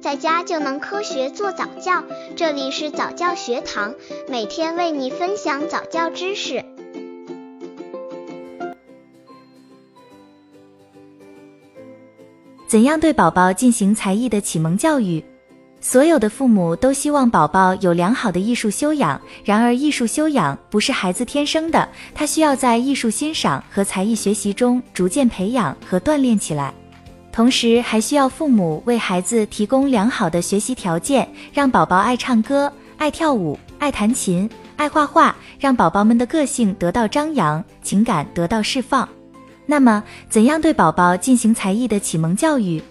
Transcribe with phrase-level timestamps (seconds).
[0.00, 2.02] 在家就能科学做早教。
[2.34, 3.94] 这里是早教学堂，
[4.28, 6.64] 每天为你分享早教知识。
[12.66, 15.22] 怎样对宝宝进行才艺的启蒙教育？
[15.82, 26.72] 所有的父母都希望宝宝有良好的艺术修养，然而艺术修养不是孩子天生的，他需要在艺术欣赏和才艺学习中逐渐培养和锻炼起来。
[27.32, 39.08] 同时，还需要父母为孩子提供良好的学习条件，让宝宝爱唱歌、爱跳舞、爱弹琴、爱画画，让宝宝们的个性得到张扬，情感得到释放。
[39.64, 42.82] 那么，怎样对宝宝进行才艺的启蒙教育？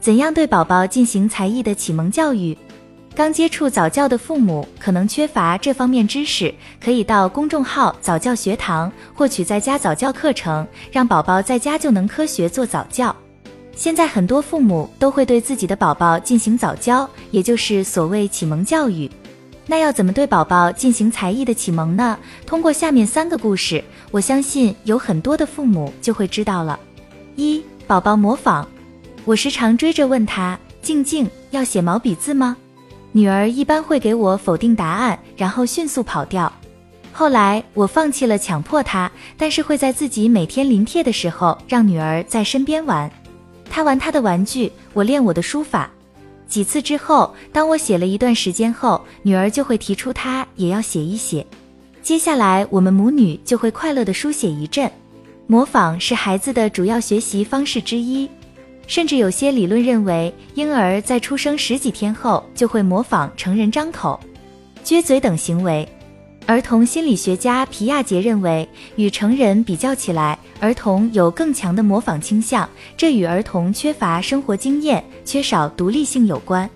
[0.00, 2.56] 怎样对宝宝进行才艺的启蒙教育？
[3.12, 13.14] 刚接触早教的父母可能缺乏这方面知识，可以到公众号早教学堂获取在家早教课程，让宝宝在家就能科学做早教。
[13.74, 19.10] 现在很多父母都会对自己的宝宝进行早教，也就是所谓启蒙教育。
[19.66, 22.18] 那要怎么对宝宝进行才艺的启蒙呢？
[22.44, 26.78] 通过下面三个故事，我相信有很多的父母就会知道了。
[27.36, 28.66] 一、宝宝模仿。
[29.24, 32.56] 我时常追着问他：“静静，要写毛笔字吗？”
[33.12, 36.52] 女儿一般会给我否定答案，然后迅速跑掉。
[37.12, 43.10] 后来我放弃了强迫她，但是会在自己每天临帖的时候让女儿在身边玩。
[43.70, 45.90] 他玩他的玩具，我练我的书法。
[46.46, 51.46] 几次之后，当我写了一段时间后，女儿就会提出她也要写一写。
[52.02, 54.90] 接下来我们母女就会快乐的书写一阵。
[55.46, 58.28] 模仿是孩子的主要学习方式之一。
[58.88, 64.18] 甚至有些理论认为，婴儿在出生十几天后就会模仿成人张口、
[64.84, 65.88] 撅嘴等行为。
[66.50, 76.68] 儿童心理学家皮亚杰认为，与成人比较起来，儿童有更强的模仿倾向，这与儿童缺乏生活经验、缺少独立性有关。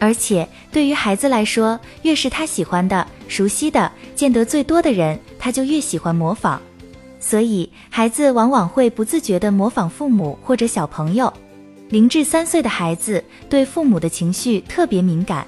[0.00, 6.60] 而且，对于孩子来说，越是他喜欢的、熟悉的、见得最多的人，他就越喜欢模仿。
[7.20, 11.32] 所以，孩子往往会不自觉地模仿父母或者小朋友。
[11.90, 15.46] 零至三岁的孩子对父母的情绪特别敏感，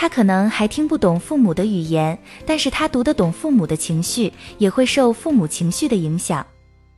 [0.00, 6.46] 他可能还听不懂父母的语言，但是他读得懂父母的情绪，也会受父母情绪的影响。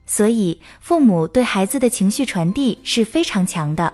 [0.07, 3.93] 所以，父母对孩子的情绪传递是非常强的。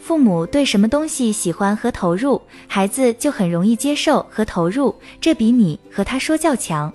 [0.00, 6.92] 父母对什么东西喜欢和投入，孩子就很容易接受和投入，这比你和他说教强。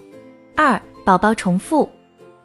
[0.58, 1.90] 二，宝宝重复。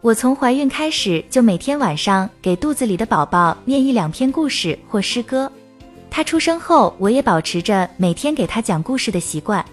[0.03, 5.51] 我从怀孕开始就每天晚上给肚子里的宝宝念一两篇故事或诗歌。
[6.11, 9.65] 他出生后，我也保持着每天给他讲故事的习惯。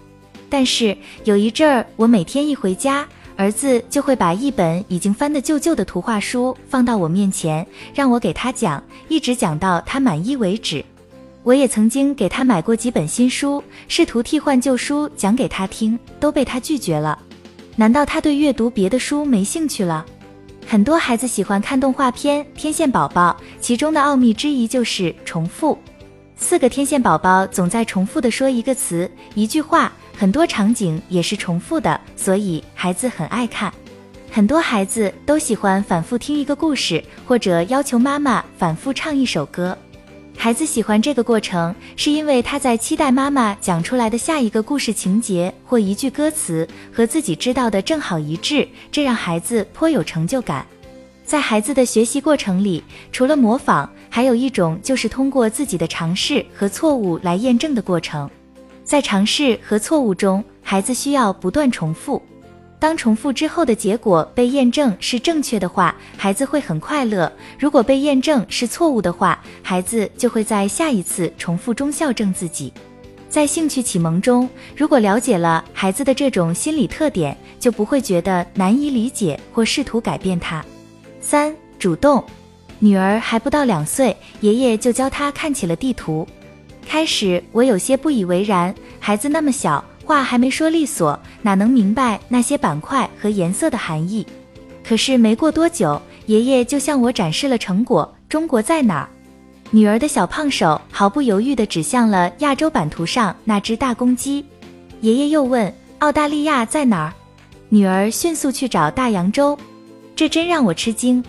[0.49, 3.05] 但是有一阵儿，我每天一回家，
[3.35, 10.85] 儿子就会把一本已经翻得旧旧的图画书放到我面前，让我给他讲，一直讲到他满意为止。
[11.43, 17.17] 我也曾经给他买过几本新书，试图替换旧书讲给他听，都被他拒绝了。
[17.75, 20.05] 难道他对阅读别的书没兴趣了？
[20.65, 25.77] 很多孩子喜欢看动画片《天线宝宝》，其中的奥秘之一就是重复。
[26.39, 33.73] 四个天线宝宝总在重复的说一个词、一句话，很多场景也是重复的，所以孩子很爱看。
[34.31, 39.75] 很多孩子都喜欢反复听一个故事，或者要求妈妈反复唱一首歌。
[40.37, 50.63] 孩子喜欢这个过程，是因为他在期待妈妈讲出来的下一个故事情节或一句歌词和自己知道的正好一致，这让孩子颇有成就感。
[51.27, 58.29] 在孩子的学习过程里，除了模仿，还有一种就是通过自己的尝试和错误来验证的过程。
[58.85, 62.21] 在尝试和错误中，孩子需要不断重复。
[62.79, 72.71] 当重复之后的结果被验证是正确的话，孩子会很快乐；如果被验证是错误的话，孩子就会在下一次重复中校正自己。
[73.29, 80.63] 在兴趣启蒙中，如果了解了孩子的这种心理特点，就不会觉得难以理解或试图改变他。
[81.29, 82.23] 三、主动。
[82.79, 86.25] 女儿还不到两岁，爷爷就教她看起了地图。
[86.87, 89.83] 开始我有些不以为然，孩子那么小。
[90.05, 94.25] 话还没说利索，哪能明白那些板块和颜色的含义？
[94.81, 98.09] 可是没过多久，爷爷就向我展示了成果。
[98.29, 99.09] 中国在哪儿？
[99.71, 104.45] 女儿的小胖手毫不犹豫地指向了亚洲版图上那只大公鸡。
[105.01, 107.13] 爷爷又问：澳大利亚在哪儿？
[107.67, 109.59] 女儿迅速去找大洋洲。
[110.17, 111.23] 这真让我吃惊。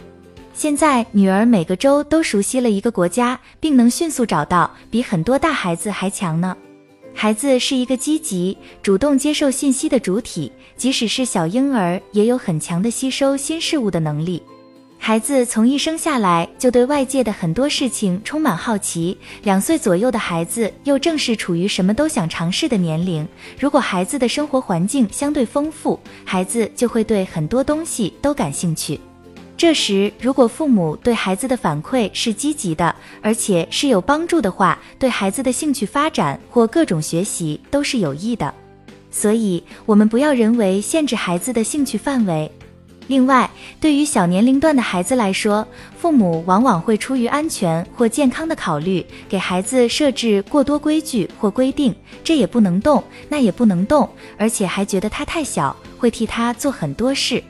[0.54, 6.56] 现在女儿每个周都熟悉了一个国家，并能迅速找到，比很多大孩子还强呢。
[7.12, 14.42] 孩子是一个积极、主动接受信息的主体，即使是小婴儿，也有很强的吸收新事物的能力。
[15.00, 23.26] 孩子从一生下来就对外界的很多事情充满好奇，两岁左右的孩子又正是处于什么都想尝试的年龄。
[23.58, 29.00] 如果孩子的生活环境相对丰富，孩子就会对很多东西都感兴趣。
[29.56, 38.52] 这时，如果父母对孩子的反馈是积极的，而且是有帮助的话，对孩子的兴趣发展或各种学习都是有益的。
[39.10, 42.50] 所以，我们不要人为限制孩子的兴趣范围。
[43.08, 43.50] 另外，
[43.80, 45.66] 对于小年龄段的孩子来说，
[45.98, 54.06] 父母往往会出于安全或健康的考虑，给孩子设置过多规矩或规定，这也不能动，那也不能动，
[54.36, 57.42] 而且还觉得他太小，会替他做很多事。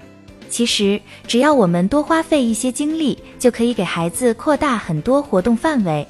[0.48, 6.06] 其实，只要我们多花费一些精力，就可以给孩子扩大很多活动范围，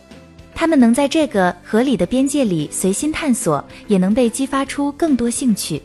[0.55, 5.81] 他们能在这个合理的边界里随心探索，也能被激发出更多兴趣。